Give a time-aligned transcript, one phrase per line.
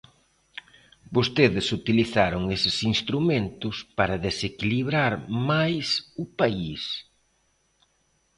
[1.15, 5.13] Vostedes utilizaron eses instrumentos para desequilibrar
[5.49, 5.87] máis
[6.23, 6.81] o país.